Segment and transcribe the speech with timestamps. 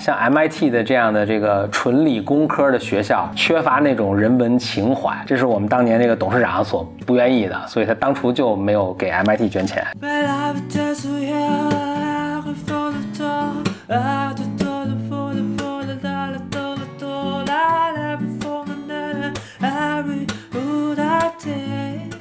[0.00, 9.86] 像 MIT 的这样的这个纯理工科的学校，缺乏那种人文情怀，这是我们当年这个董事长所不愿意的，所以他当初就没有给 MIT 捐钱。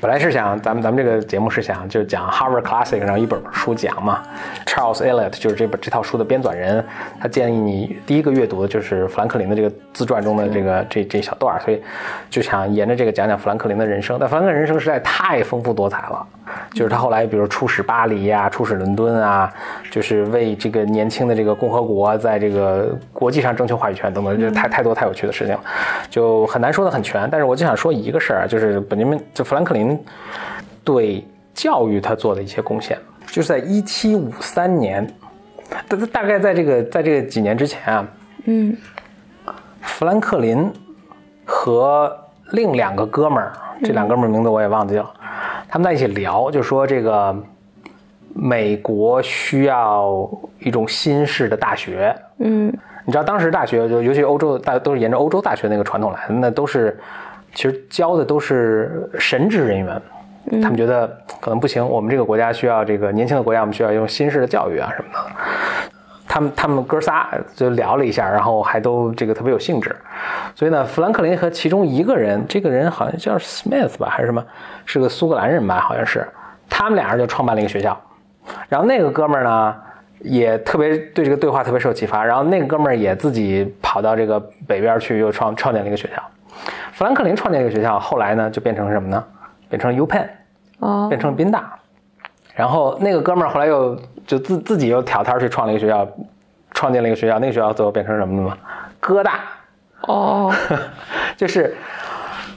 [0.01, 4.18] 本来是想咱们咱们这个节目是想就讲 Harvard Classic，然后一本书讲嘛。
[4.69, 6.85] Charles Eliot 就是这本这套书的编纂人，
[7.19, 11.81] 他建议你第一个阅读的就是富兰克林的这个自传中的这个这这小段所以
[12.29, 14.17] 就想沿着这个讲讲富兰克林的人生。
[14.19, 16.23] 但富兰克林人生实在太丰富多彩了，
[16.71, 19.51] 就是他后来比如出使巴黎呀，出使伦敦啊，
[19.89, 25.61] 就是为这个年轻的这个共和国在这个国际上争取话语权等等，就太太多太有趣的事情了，
[26.11, 27.27] 就很难说的很全。
[27.31, 29.99] 但是我就想说一个事儿啊，就是本杰明就富兰克林。
[30.81, 31.23] 对
[31.53, 32.97] 教育他做的一些贡献，
[33.39, 35.07] 就是在一七五三年，
[35.87, 38.05] 大大概在这个在这个几年之前啊，
[38.43, 38.75] 嗯，
[39.81, 40.69] 富兰克林
[41.45, 42.13] 和
[42.51, 45.09] 另两个哥们儿，这两哥们儿名字我也忘记了，
[45.69, 47.33] 他们在一起聊，就说这个
[48.33, 50.29] 美国需要
[50.59, 52.67] 一种新式的大学，嗯，
[53.05, 56.99] 你知道当时大学就尤其欧洲大都是沿着欧洲大学那个传统来的，那都是。
[57.55, 59.99] 其实教的都是神职人员，
[60.61, 61.07] 他们觉得
[61.39, 61.85] 可能不行。
[61.85, 65.19] 我们这个国家需要这个年轻的国家，我们需要用新式的教育啊什么的。
[66.27, 69.95] 他们他们哥仨就聊了一下，然后还都这个特别有兴致。
[70.53, 74.45] 所以呢，富兰克林和其中一个人，这个人好像叫 Smith 吧，还是什么，
[74.85, 76.27] 是个苏格兰人吧，好像是。
[76.69, 77.99] 他们俩人就创办了一个学校。
[78.67, 79.75] 然后那个哥们儿呢，
[80.19, 82.23] 也特别对这个对话特别受启发。
[82.23, 86.21] 然后那个哥们儿也自己跑到这个北边去，又创创建了一个学校。
[86.93, 89.23] 富兰克林创建这个学校，后来呢就变成什么呢？
[89.67, 90.29] 变成 U Penn，哦，
[91.09, 91.73] 变成宾大。
[92.55, 96.05] 然后那个哥们儿后来又就自自己又挑摊去创了一个学校，
[96.71, 97.39] 创建了一个学校。
[97.39, 98.57] 那个学校最后变成什么了吗？
[98.99, 99.39] 哥大。
[100.01, 100.53] 哦，
[101.37, 101.75] 就是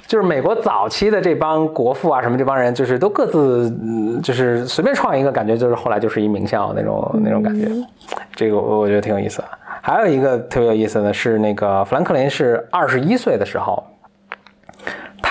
[0.07, 3.71] 就是美国早期的这帮国父啊，什么这帮人，就是都各自
[4.23, 7.69] 就是随便创一个，感觉就是后来就是一名校那种那种感觉。
[8.35, 9.43] 这个我我觉得挺有意思。
[9.81, 13.85] 还有一个特别有意思的是，那个富兰克林是二十一岁的时候。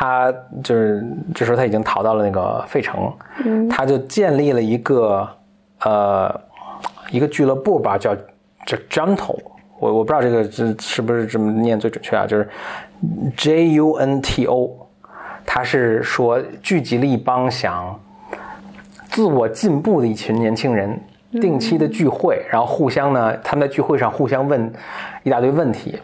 [0.02, 3.14] 他就是这时候他已经逃到了那个费城，
[3.70, 5.30] 他就建立了一个
[5.82, 6.42] 呃
[7.12, 8.16] 一个俱乐部吧，叫
[8.66, 9.38] 叫 Junto，
[9.78, 12.50] 我我不知道这个是是不是这么念最准确啊，就是
[13.38, 14.72] J U N T O，
[15.46, 18.00] 他是说聚集了一帮想
[19.10, 21.00] 自我进步的一群年轻人，
[21.34, 24.74] 定期的聚会，然后互相呢，他们在聚会上互相问
[25.22, 26.00] 一大堆问题，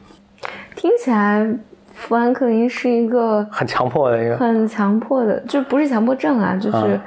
[0.76, 1.50] 听起来。
[1.98, 7.00] 富安克林是一个 很强迫的一个，很强迫的，就不是强迫症啊，就是，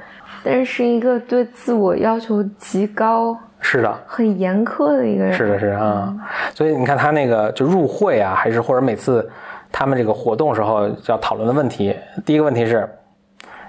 [0.43, 6.12] 但是是一个对自我要求极高，是的，很严苛的一个人，是的，是啊，
[6.53, 9.27] 所以你看他那个就入会啊，还是或者每次
[9.71, 11.95] 他们这个活动时候要讨论的问题，
[12.27, 12.87] 第一个问题是，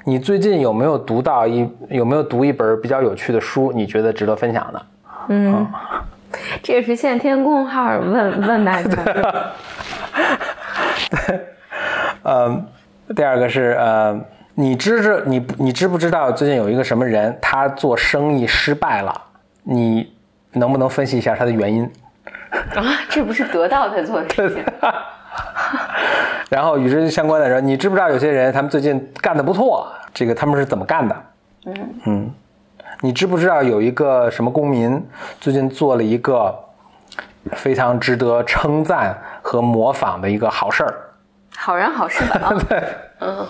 [0.03, 4.81] 你最近有没有读到一有没有读一本比较有趣的书，你觉得值得分享的？
[5.29, 5.67] 嗯，
[6.63, 8.89] 这也是现在天空号问问大家。
[11.11, 11.39] 对，
[12.23, 12.65] 呃，
[13.15, 14.19] 第二个是呃，
[14.55, 19.21] 你知知你你知不知道最近有一个什么人他做生意失败了？
[19.63, 20.11] 你
[20.53, 21.83] 能不能分析一下他的原因？
[22.51, 24.63] 啊，这不是得到他做的事情。
[26.49, 29.87] 然后与之相关的人，你知不知道有些人他们最近干的不错？
[30.13, 31.15] 这个他们是怎么干的？
[31.65, 31.73] 嗯
[32.05, 32.31] 嗯，
[33.01, 35.05] 你知不知道有一个什么公民
[35.39, 36.57] 最近做了一个？
[37.53, 40.93] 非常值得称赞和模仿的一个好事儿，
[41.57, 42.53] 好人好事吧？
[42.69, 42.83] 对，
[43.19, 43.45] 嗯。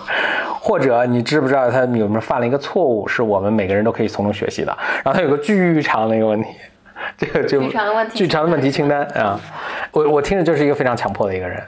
[0.63, 4.77] 或者你知不知道他有没有犯了一个错误，是我们每个人都可以从中学习的？
[5.03, 6.49] 然后他有个巨长的一个问题，
[7.17, 9.39] 这个就巨长的问题，巨长的问题清单啊。
[9.91, 11.63] 我我听着就是一个非常强迫的一个人，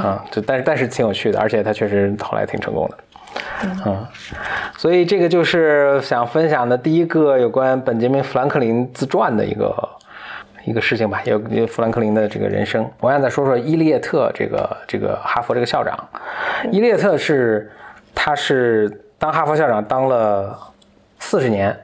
[0.00, 2.98] 啊，就但是但是挺有趣的，而且他确实后来挺成功的，
[3.86, 4.04] 嗯。
[4.76, 9.72] 所以这个就是想分享的第一个有关本杰明·富兰克林自传的一个。
[10.64, 12.88] 一个事情吧，有有富兰克林的这个人生。
[13.00, 15.98] 我想再说说伊利叶特这个这个哈佛这个校长。
[16.70, 17.70] 伊利叶特是，
[18.14, 18.88] 他是
[19.18, 20.56] 当哈佛校长当了
[21.18, 21.76] 四十年，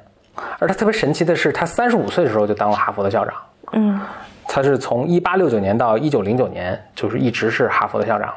[0.61, 3.35] 而他特别神奇的是，他三十五岁的时候就当了哈佛的校长。
[3.73, 4.01] 嗯，
[4.47, 8.33] 他是从一八六九年到一九零九年，就是一直是哈佛的校长。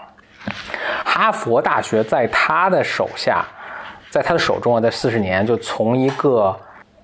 [1.06, 3.46] 哈佛大学在他的手下，
[4.10, 6.56] 在他的手中啊，在四十年就从一个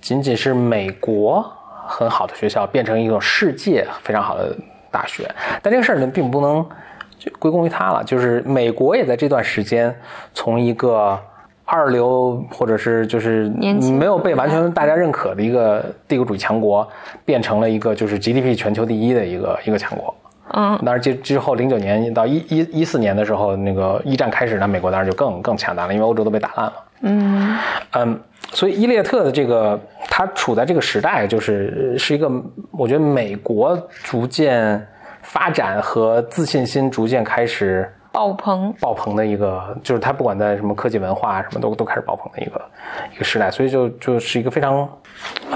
[0.01, 1.53] 仅仅是美国。
[1.87, 4.55] 很好的学校变成一种世界非常好的
[4.91, 5.29] 大学，
[5.61, 6.65] 但这个事儿呢，并不能
[7.17, 8.03] 就归功于他了。
[8.03, 9.95] 就是美国也在这段时间
[10.33, 11.19] 从一个
[11.65, 13.49] 二流或者是就是
[13.99, 16.87] 没有被完全大家认可的一个帝国主义强国，
[17.25, 20.13] 变成了一个就是 GDP 全球第一的一个一个强国。
[20.53, 26.73] 嗯当然，之之后零九年到一一一四年的时候，那个一战开始，那美国当然就更更强大了，因为欧洲都被打烂了。
[27.01, 27.57] 嗯
[27.91, 28.19] 嗯，
[28.51, 29.79] 所以伊列特的这个
[30.09, 32.29] 他处在这个时代，就是是一个
[32.71, 34.85] 我觉得美国逐渐
[35.21, 42.61] 发展和自信心逐渐开始爆棚，爆棚的一个，就是他不管在什么科技文化什么都都开始爆棚的一个
[43.13, 44.89] 一个时代，所以就就是一个非常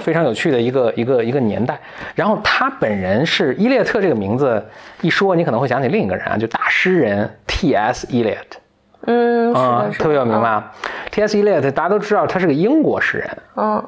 [0.01, 1.79] 非常有趣的一个一个一个年代。
[2.13, 4.63] 然后他本人是伊列特这个名字
[5.01, 8.05] 一说，你可能会想起另一个人啊，就大诗人 T.S.
[8.07, 8.60] Eliot
[9.07, 10.71] 嗯，特别有名吧
[11.12, 11.38] ？T.S.
[11.38, 13.38] Eliot 大家都知道他是个英国诗人。
[13.56, 13.83] 嗯，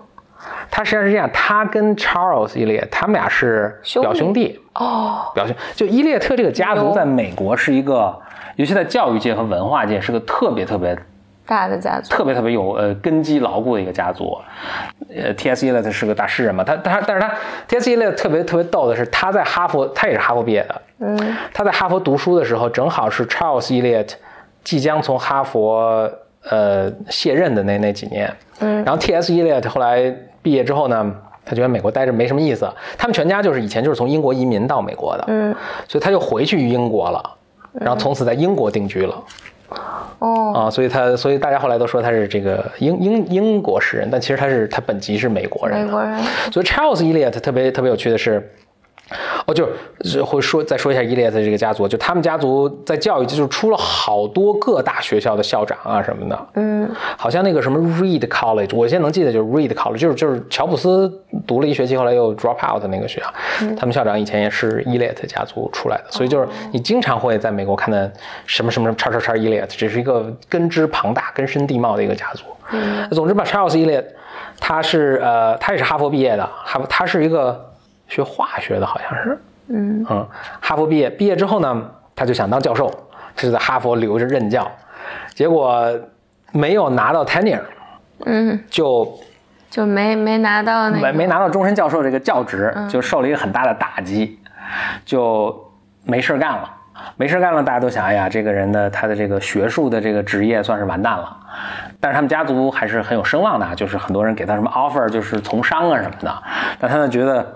[0.72, 8.14] 他实际上是这样，他跟 Charles Eliot 他们俩是表兄弟，哦，表兄就伊列特这个家族在美国是一个，
[8.56, 10.98] 尤其在教育界和文化界是个特别特别
[11.46, 14.38] 大的家族，特别特别有呃根基牢固的一个家族。
[15.16, 15.66] 呃，T.S.
[15.68, 17.32] Eliot 是个大诗人嘛，他他但是他
[17.68, 17.90] T.S.
[17.92, 24.14] Eliot 特别特别逗的是，他在哈佛，他也是哈佛毕业的，嗯他在哈佛读书的时候，正好是 Charles Eliot
[24.64, 26.10] 即将从哈佛
[26.50, 28.34] 呃卸任的那那几年。
[28.60, 29.32] 嗯然后 T.S.
[29.34, 31.14] Eliot 后来毕业之后呢，
[31.46, 32.70] 他觉得美国待着没什么意思。
[32.98, 35.56] 他们全家就是以前就是从英国移民到美国的，嗯
[35.88, 37.38] 所以他就回去英国了，
[37.74, 39.24] 然后从此在英国定居了。
[40.20, 45.86] 哦，啊，所以他，所以大家后来都说他是这个英英英国诗人，但其实他是他本籍是美国人的。
[45.86, 46.22] 美国人，
[46.52, 48.54] 所以 Charles Eliot 特别特别有趣的是，
[49.46, 49.68] 哦，就
[50.04, 61.12] 是会说再说一下 Eliot 这个家族，就他们家族在教育就是出了好多各大学校的校长啊什么的，嗯好像那个什么 Reed College，我现在能记得就是 Reed College，就是就是乔布斯
[61.46, 63.34] 读了一学期，后来又 drop out 的那个学校，
[63.76, 67.98] 他们校长以前也是 Eliot 家族出来的，所以就是你经常会在美国看到
[68.46, 72.44] 什么什么叉叉叉 Eliot，这是一个根枝庞大、根深蒂茂的一个家族。
[72.72, 74.06] 嗯总之吧，Charles Eliot，
[74.60, 77.73] 他是呃，他也是哈佛毕业的，哈佛他是一个
[78.14, 80.28] 学化学的，好像是，嗯嗯，
[80.62, 82.92] 哈佛毕业，毕业之后呢，他就想当教授，
[83.36, 84.70] 就在哈佛留着任教，
[85.34, 85.84] 结果
[86.52, 87.62] 没有拿到 tenure，
[88.26, 89.20] 嗯，就
[89.72, 94.40] 就没没拿到那个，没没拿到终身教授这个教职，就受了一个很大的打击，
[95.04, 95.72] 就
[96.04, 96.70] 没事干了。
[97.18, 101.36] 没事干了，大家都想，哎呀，这个人的他的这个学术的这个职业算是完蛋了。
[102.00, 106.44] 但是他们家族还是很有声望的啊，就是很多人给他什么 offer，就是从商啊什么的。
[106.80, 107.56] 但他呢觉得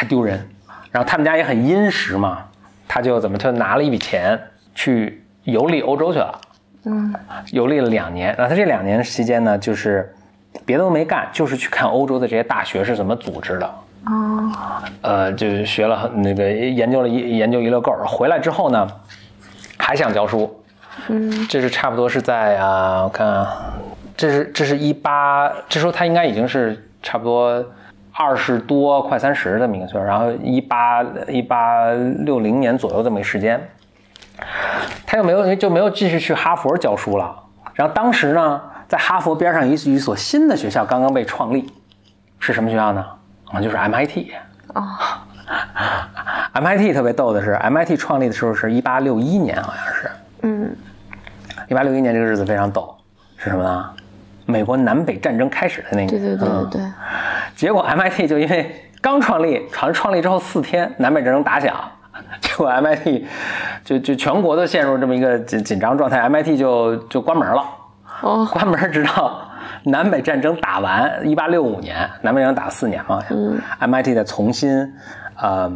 [0.00, 0.48] 太丢人，
[0.90, 2.38] 然后他们家也很殷实嘛，
[2.88, 4.40] 他就怎么就拿了一笔钱
[4.74, 6.40] 去游历欧洲去了。
[6.86, 7.14] 嗯
[7.52, 10.10] 游历了两年，然后他这两年期间呢，就是
[10.64, 13.66] 别的都没干，就是去看欧洲的这些大学是怎么组织的。
[14.06, 14.50] 哦，
[15.02, 18.88] 呃，就是学了很那个研究了一研究一溜够儿，回来之后呢，
[19.76, 20.62] 还想教书。
[21.08, 23.74] 嗯这是差不多是在啊，我看啊，
[24.16, 27.62] 这是这是一八，这时候他应该已经是差不多
[28.12, 33.60] 二十多快三十的名岁，然后一八一八六零年左右这么一时间，
[35.06, 37.34] 他又没有就没有继续去哈佛教书了。
[37.74, 41.72] 然后当时呢，在哈佛边上一一所新的学校刚刚被创立，
[42.38, 43.06] 是什么学校呢？
[43.52, 44.26] 啊，就是 MIT。
[44.74, 44.84] 哦，
[46.54, 50.10] MIT 特别逗的是，MIT 创立的时候是一八六一年，好像是
[50.42, 50.76] 嗯
[51.68, 52.94] 一八六一年，这个日子非常逗，
[53.36, 53.90] 是什么呢？
[54.46, 56.08] 美国南北战争开始的那年。
[56.08, 56.82] 对对对对嗯对，
[57.60, 61.76] 结果 MIT 就因为刚创立，好像创立之后四天，南北战争打响，
[62.40, 63.22] 结果 MIT
[63.84, 67.62] 就就全国都陷入这么一个紧紧张状态，MIT 就就关门了。
[68.22, 69.42] 哦，关门直到
[69.84, 74.94] 南北战争打完，一八六五年，南北战争打了四年嘛，嗯、MIT 再重新
[75.36, 75.70] 呃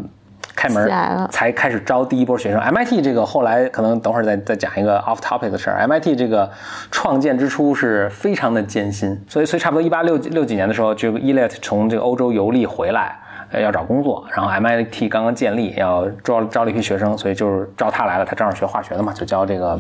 [0.64, 2.60] 开门才开始招第一波学生。
[2.60, 5.86] MIT 这个后来可能等会儿再再讲一个 off topic 的事儿。
[5.86, 6.50] MIT 这个
[6.90, 13.18] 创建之初是非常的艰辛，所以所以差不多一八六六几年的时候，这个 Eliot 从这个欧洲游历回来。
[13.50, 18.24] 呃要找工作，然后 MIT 刚刚建立，要招招了一批学生，所以就是招他来了。
[18.24, 19.78] 他正好学化学的嘛，就教这个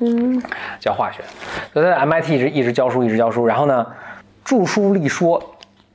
[0.00, 0.42] 嗯
[0.78, 1.22] 教化学，
[1.72, 3.46] 所以他在 MIT 一直一直教书，一直教书。
[3.46, 3.86] 然后呢，
[4.44, 5.42] 著书立说，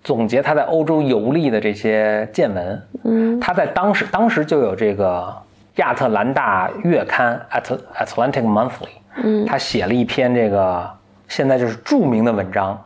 [0.03, 2.87] 总结他在欧洲游历的这些见闻。
[3.03, 5.33] 嗯他在当时当时就有这个
[5.75, 8.89] 亚特兰大月刊 At Atlantic Monthly，
[9.23, 10.89] 嗯他写了一篇这个
[11.27, 12.79] 现在就是著名的文章，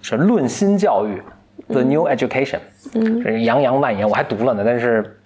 [0.00, 1.22] 是论新教育
[1.68, 2.60] The New Education，
[2.94, 5.18] 嗯这是洋洋万言，我还读了呢，但是。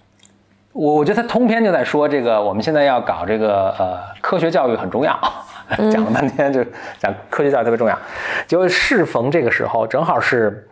[0.79, 5.19] 我我觉得他通篇就在说这个，我们现在要搞这个呃科学教育很重要，
[5.91, 6.63] 讲了半天就
[6.99, 7.99] 讲科学教育特别重要。
[8.47, 10.69] 结果适逢这个时候，正好是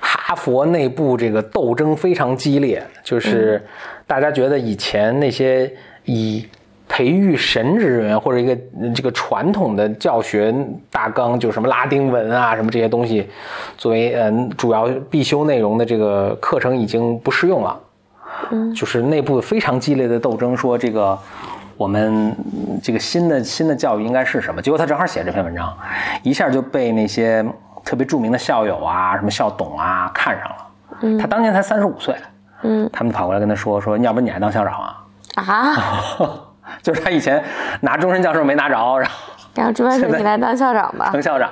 [0.00, 3.64] 哈佛内部这个斗争非常激烈，就是
[4.06, 5.70] 大家觉得以前那些
[6.04, 6.46] 以
[6.88, 10.54] 培育神职人员或者一个呃这个传统的教学
[10.90, 13.28] 大纲，就什么拉丁文啊什么这些东西，
[13.76, 17.80] 作为嗯主要必修内容的这个课程已经不适用了。
[18.50, 21.18] 嗯，就是内部非常激烈的斗争，说这个
[21.76, 24.62] 我们嗯这个新的新的教育应该是什么？
[24.62, 25.76] 结果他正好写这篇文章，
[26.22, 27.44] 一下就被那些
[27.86, 30.56] 特别著名的校友啊、什么校董啊看上了。
[31.00, 32.14] 嗯，他当年才三十五岁。
[32.62, 34.96] 嗯他们跑过来跟他说说，要不你还当校长啊？
[35.36, 35.76] 啊，
[36.82, 37.42] 就是他以前
[37.82, 38.98] 拿终身教授没拿着，然后
[39.54, 41.22] 然后朱班说现在你来当校长吧成。
[41.22, 41.50] 校长，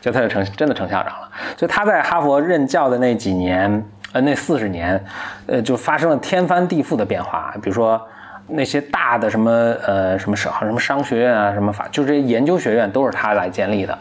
[0.00, 1.28] 就他就成真的成校长了。
[1.56, 5.04] 所以他在哈佛任教的那几年，呃，那四十年，
[5.48, 7.52] 呃，就发生了天翻地覆的变化。
[7.60, 8.00] 比如说
[8.48, 9.50] 那些大的什么
[9.86, 13.96] 呃什么商什么商学院啊，什么法，就这些研究学院都是他来建立的。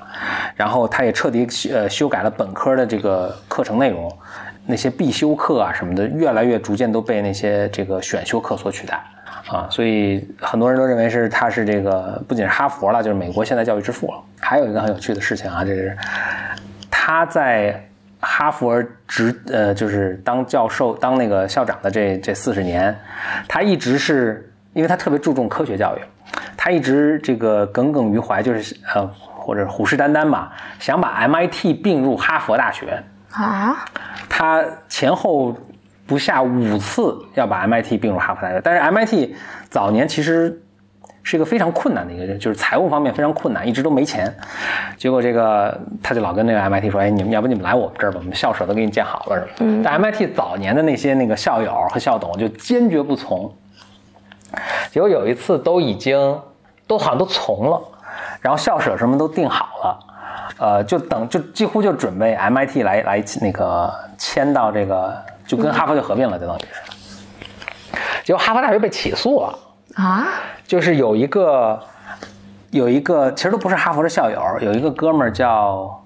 [0.56, 4.12] 然后他也彻底呃修改了本科的这个课程内容，
[4.66, 9.00] 那些必修课啊什么的，越来越逐渐都被那些这个选修课所取代。
[9.50, 14.20] 啊，所以很多人都认为是他是这个不仅是哈佛了，就是美国现代教育之父了。
[14.42, 15.96] 还有一个很有趣的事情啊，就是
[16.92, 17.82] 他在
[18.30, 22.94] 哈佛职呃，就是当教授、当那个校长的这这四十年，
[23.48, 26.02] 他一直是因为他特别注重科学教育，
[26.58, 33.02] 他一直这个耿耿于怀，就是呃或者虎视眈眈吧，想把 MIT 并入哈佛大学。
[33.32, 33.86] 啊，
[34.28, 35.56] 他前后
[36.06, 39.34] 不下五次要把 MIT 并入哈佛大学，但是 MIT
[39.70, 40.62] 早年其实
[41.28, 44.34] 是一个非常困难的一个，就是财务方面非常困难，一直都没钱。
[44.98, 49.84] 结果这个他就老跟那个 MIT 说：“哎，你们要不你们来我们这儿吧，我们校舍都给你建好了什么。”嗯。
[49.84, 53.54] 但 MIT 早年的那些那个校友和校董就坚决不从。
[54.90, 56.40] 结果有一次都已经
[56.88, 57.82] 都好像都从了，
[58.40, 60.00] 然后校舍什么都定好了。
[60.60, 65.14] 呃，就等就几乎就准备 MIT 来来那个迁到这个，
[65.46, 67.98] 就跟哈佛就合并了，就等于是。
[68.24, 69.54] 结果哈佛大学被起诉了，
[69.98, 70.28] 啊，
[70.66, 71.84] 就是有一个
[72.70, 76.00] 有一个其实都不是哈佛的校友，有一个哥们儿叫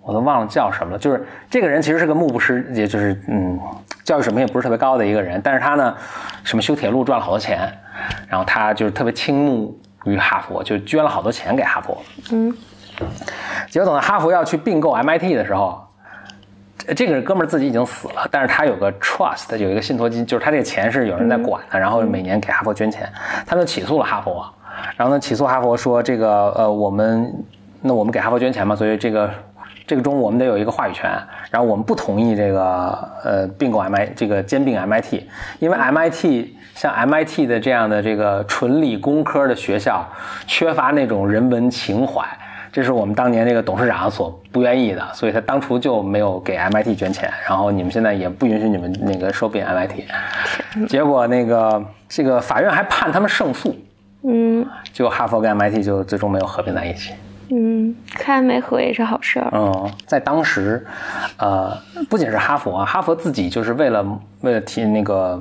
[0.00, 3.60] 我都忘了叫什么了，就是这个人其实是个目不识，也就是嗯，
[4.02, 5.94] 教育水平也不是特别高的一个人，但是他呢，
[6.42, 7.70] 什么修铁路赚了好多钱，
[8.28, 12.02] 然后他就是特别倾慕于哈佛，就捐了好多钱给哈佛。
[12.30, 12.56] 嗯，
[13.68, 15.86] 结果等到哈佛要去并购 MIT 的时候，
[16.78, 23.08] 这这个哥们儿自己已经死了，但是他有个 trust，有一个信托基金，就是他这个钱是有人在管的，然后每年给哈佛捐钱，
[23.46, 24.44] 他们就起诉了哈佛，
[24.96, 27.32] 然后呢起诉哈佛说这个呃我们
[27.80, 29.30] 那我们给哈佛捐钱嘛，所以这个
[29.86, 31.10] 这个中我们得有一个话语权，
[31.50, 35.22] 然后我们不同意这个呃并购 MIT 这个兼并 MIT，
[35.60, 40.04] 因为 MIT 像 MIT 的这样的这个纯理工科的学校，
[40.46, 42.26] 缺乏那种人文情怀。
[42.72, 53.76] 这是我们当年这个董事长所不愿意的，所以他当初就没有给 MIT 捐钱，然后你们现在也不允许你们那个收并 MIT，结果那个这个法院还判他们胜诉，
[54.24, 57.12] 嗯结果哈佛跟 MIT 就最终没有合并在一起。
[57.54, 59.50] 嗯，看没合也是好事儿。
[59.52, 60.86] 嗯，在当时，
[61.36, 61.76] 呃，
[62.08, 64.02] 不仅是哈佛啊，哈佛自己就是为了
[64.40, 65.38] 为了提那个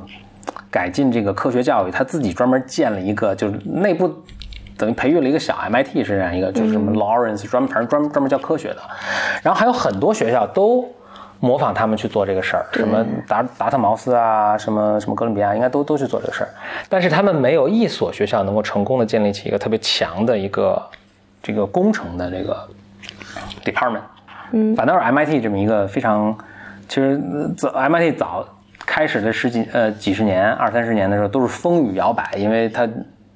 [0.69, 4.13] 改进这个科学教育，他自己专门建了一个，就是内部
[4.81, 8.81] 等于培育了一个小 MIT 是这样一个，就是什么 Lawrence 专门反正专门专门教科学的，
[9.43, 10.83] 然后还有很多学校都
[11.39, 16.49] 模仿他们去做这个事儿，什么达达特茅斯啊，什么什么哥伦比亚，应该都都去做这个事儿，
[16.89, 20.81] 但是他们没有一所学校能够成功的建立起一个特别强的一个
[21.43, 22.67] 这个工程的这个
[23.63, 24.01] department。
[24.51, 24.75] 嗯。
[24.75, 26.35] 反倒是 MIT 这么一个非常，
[26.87, 28.47] 其实呃早 MIT 早
[28.85, 32.87] 开始的十几呃几十年二三十年的时候都是风雨摇摆，因为它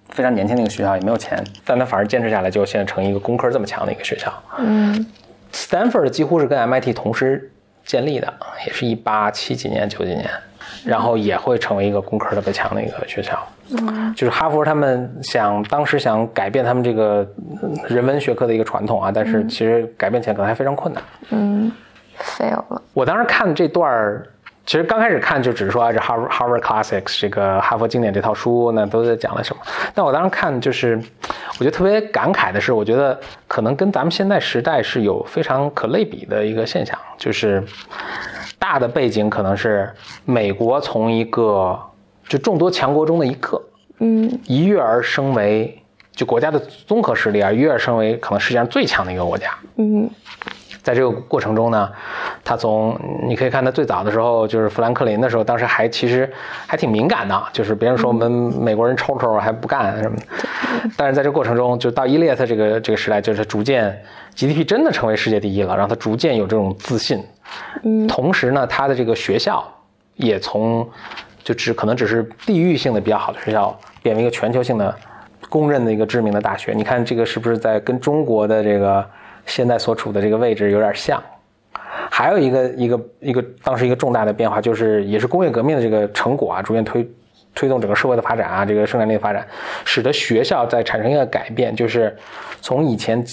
[0.10, 4.32] 非常年轻的一个学校也没有钱，但他反而坚持下来，就现在成一个工科这么强的一个学校。
[4.60, 5.06] 嗯
[5.54, 7.52] Stanford 几乎是跟 MIT 同时
[7.86, 8.34] 建立的，
[8.68, 10.30] 也是一八七几年九几年，
[10.84, 13.40] 然后也会成为一个工科特别强的一个学校。
[13.72, 17.28] 嗯就是哈佛他们想当时想改变他们这个
[17.64, 21.04] 嗯人文学科的一个传统啊，但是其实改变起来可能还非常困难。
[21.32, 21.72] 嗯
[22.20, 22.82] ，fail 了。
[22.94, 24.28] 我当时看这段儿，
[24.66, 29.62] 其实刚开始看就只是说啊这 Harvard Harvard Classics 这个哈佛经典这套书，那都在讲了什么。
[29.94, 31.00] 但我当时看就是，
[31.60, 37.64] 我觉得特别感慨的是，我觉得可能跟咱们现在时代是有非常可类比的一个现象，就是
[38.58, 39.88] 大的背景可能是
[40.26, 41.80] 美国从一个
[42.28, 43.62] 就众多强国中的一个，
[44.00, 45.80] 嗯一跃而升为
[46.12, 46.58] 就国家的
[46.88, 49.52] 综合实力啊，一跃而升为可能世界上最强的一个国家。
[49.78, 50.10] 嗯
[50.86, 51.92] 在这个过程中呢，
[52.44, 52.96] 他从
[53.28, 56.32] 你可以看他最早的时候，就是富兰克林的时候，当时还其实
[56.68, 60.24] 还挺敏感的，就是别人说我们美国人抽抽还不干什么的。
[60.96, 64.00] 但是在这个过程中，就到伊列特这个这个时代，就是逐渐
[64.36, 67.24] GDP 真的成为世界第一了，让他逐渐有这种自信。
[67.82, 69.64] 嗯同时呢，他的这个学校
[70.18, 70.88] 也从
[71.44, 74.96] 就只可能只是地域性的比较好的学校，变为一个全球性的
[75.50, 76.74] 公认的一个知名的大学。
[76.74, 79.04] 你看这个是不是在跟中国的这个
[79.46, 81.22] 现在所处的这个位置有点像？
[82.10, 87.10] 还有一个一个一个当时一个重大的变化，就是也是工业革命的这个成果啊，逐渐推
[87.54, 89.46] 推动整个社会的发展啊，这个生产力的发展，
[89.84, 92.16] 使得学校在产生一个改变，就是
[92.62, 93.24] 从以前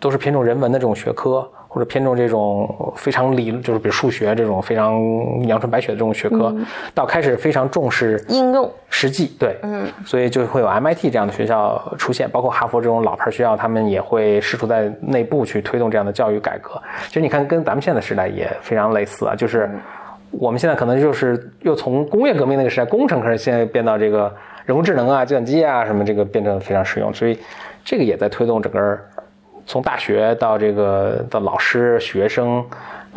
[0.00, 4.98] 都是偏重人文的这种学科，或者偏重这种非常理，就是比如数学这种非常
[5.46, 6.54] 阳春白雪的这种学科，
[6.94, 16.80] 到开始非常重视应用实际，对，嗯，所以就会有 MIT 这样的学校出现，包括哈佛这种老牌学校，他们也会试图在内部去推动这样的教育改革。
[17.08, 19.68] 其实你看，跟咱们现在的时代也非常类似啊，就是
[20.30, 27.38] 我们现在可能就是又从工业革命那个时代工程开始，现在变到这个人工智能啊、计算机啊什么，这个变得非常实用，所以
[27.84, 28.98] 这个也在推动整个
[29.66, 32.64] 从大学到这个到老师、学生，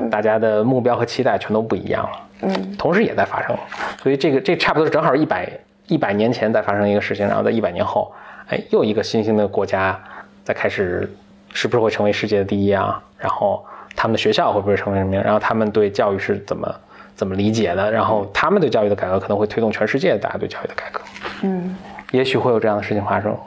[0.10, 2.10] 大家的目标和期待全都不一样了。
[2.42, 3.56] 嗯，同时也在发生，
[4.02, 5.50] 所以这个这差不多是正好一百
[5.88, 8.12] 一百年前在发生一个事情，然后在一百年后，
[8.48, 10.00] 哎，又一个新兴的国家
[10.44, 11.10] 在开始，
[11.54, 13.02] 是不是会成为世界的第一啊？
[13.18, 13.66] 然后
[13.96, 15.24] 他们的学校会不会成为什么样？
[15.24, 16.76] 然后他们对教育是怎么
[17.14, 17.92] 怎么理解的？
[17.92, 21.02] 然后他们对教育的改革可能会推动全世界大家对教育的改革。
[21.42, 21.76] 嗯，
[22.12, 23.38] 也许会有这样的事情发生。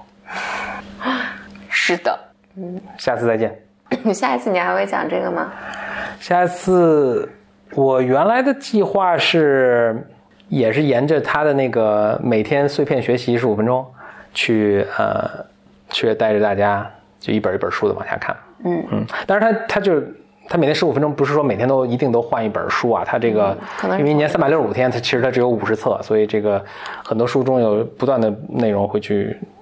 [1.71, 2.19] 是的，
[2.99, 3.57] 下次再见。
[4.15, 5.53] 下一次你还会讲这个吗？
[6.19, 7.29] 下一次
[7.75, 10.07] 我原来的计划是，
[10.49, 13.85] 也是沿着他的那个每天碎片学习十五分钟，
[14.33, 15.29] 去呃，
[15.91, 18.35] 去带着大家就一本一本书的往下看。
[18.65, 20.15] 嗯嗯，但是他他就是
[20.49, 26.65] 他每天十五分钟，不是说每天都一定都换一本书啊，他这个可能因为一年三百六十五天，他其实他只有五十册，所以这个
[27.05, 29.37] 很多书中有不断的内容会去，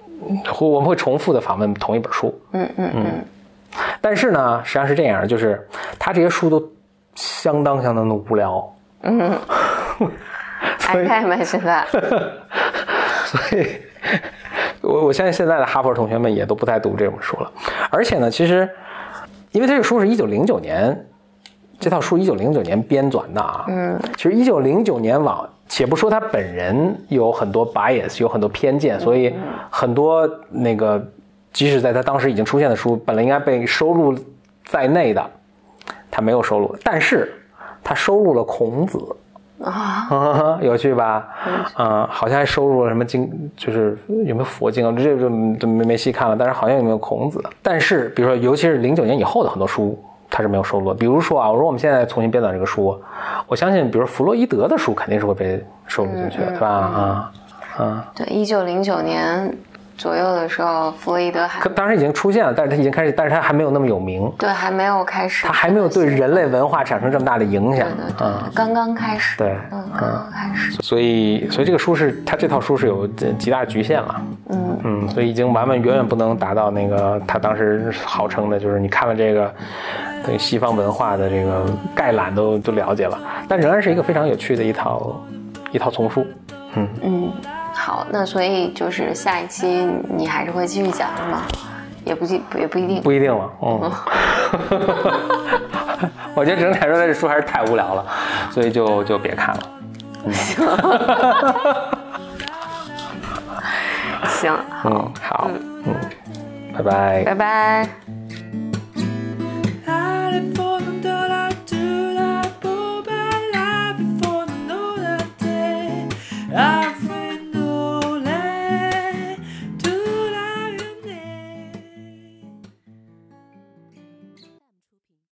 [0.59, 2.33] 我们会重复的访问同一本书。
[2.51, 3.25] 嗯嗯嗯，
[3.99, 6.71] 但是呢，实际上是这样，就是他这些书都
[7.15, 8.73] 相当相当的无聊，
[10.87, 11.43] 爱看吗？
[11.43, 11.85] 现在
[13.25, 13.65] 所以
[14.81, 17.51] 我我相信现在的哈佛同学们也都不太读这本书了。
[17.89, 18.69] 而且呢，其实
[19.51, 21.05] 因为这个书是一九零九年，
[21.79, 29.33] 这套书一九零九年编纂的啊，嗯，其实一九零九年往，且不说他本人有很多 bias，有很多偏见，所以
[29.69, 31.01] 很多那个
[31.53, 34.13] 即使在他当时已经出现的书，本来应该被收录
[34.65, 35.25] 在内的，
[36.11, 37.33] 他没有收录，但是
[37.81, 38.99] 他收录了孔子。
[39.63, 41.29] 啊， 有趣吧？
[41.75, 44.93] 啊，好像还收录了什么经，就是有没有佛经啊？
[44.97, 46.35] 这就就没没细看了。
[46.37, 47.41] 但是好像有没有孔子？
[47.61, 49.97] 但是比如说，尤其是零九年以后的很多书，
[50.31, 50.89] 它是没有收录。
[50.89, 50.95] 的。
[50.95, 52.99] 比如说啊，我说我们现在重新编纂这个书，
[53.45, 56.67] 我相信，比如弗洛伊德的书肯定是会被收录进去的，对吧？
[56.67, 57.31] 啊
[57.77, 59.55] 啊，对，一九零九年
[59.97, 67.87] 左右的时候，弗洛伊德还可当时已经出现了，但是他已经开始，但是他还没有那么有名，对还没有开始，他还没有对人类文化产生这么大的影响。
[67.87, 68.49] 对对对啊。
[68.55, 74.79] 刚刚开始，对嗯，刚刚开始，所以，所以这个书是他这套书是有极极大局限了，嗯。
[74.83, 79.53] 嗯，所以已经完完远远不能达到那个他当时号称的，就是你看了这个
[80.25, 85.15] 对西方文化的这个概览都都了解了，但仍然是一个非常有趣的一套
[85.71, 86.25] 一套丛书，
[86.75, 87.31] 嗯，嗯，
[87.73, 91.41] 好，那所以就是下一期你还是会继续讲是吗？
[92.03, 93.91] 也不记也不一定，不一定了，嗯，
[96.33, 98.03] 我觉得整体来说这书还是太无聊了，
[98.49, 99.61] 所以就就别看了，
[104.29, 105.47] 行，嗯，好，
[105.85, 105.93] 嗯，
[106.75, 107.23] 拜拜。
[107.23, 108.00] 拜拜。